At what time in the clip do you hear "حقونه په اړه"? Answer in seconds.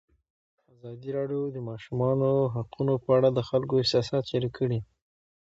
2.55-3.29